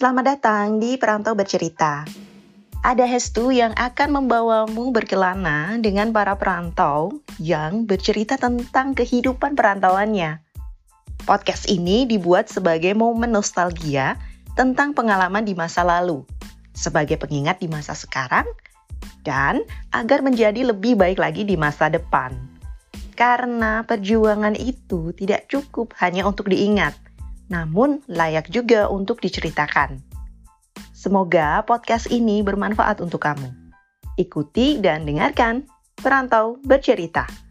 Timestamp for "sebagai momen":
12.48-13.28